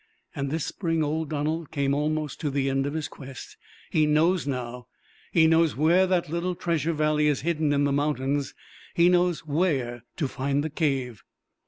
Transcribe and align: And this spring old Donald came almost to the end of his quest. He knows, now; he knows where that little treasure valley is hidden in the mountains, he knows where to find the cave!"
And 0.35 0.49
this 0.49 0.65
spring 0.65 1.03
old 1.03 1.29
Donald 1.29 1.69
came 1.69 1.93
almost 1.93 2.39
to 2.39 2.49
the 2.49 2.71
end 2.71 2.87
of 2.87 2.95
his 2.95 3.07
quest. 3.07 3.55
He 3.91 4.07
knows, 4.07 4.47
now; 4.47 4.87
he 5.31 5.45
knows 5.45 5.75
where 5.75 6.07
that 6.07 6.27
little 6.27 6.55
treasure 6.55 6.93
valley 6.93 7.27
is 7.27 7.41
hidden 7.41 7.71
in 7.71 7.83
the 7.83 7.91
mountains, 7.91 8.55
he 8.95 9.09
knows 9.09 9.45
where 9.45 10.03
to 10.17 10.27
find 10.27 10.63
the 10.63 10.71
cave!" 10.71 11.21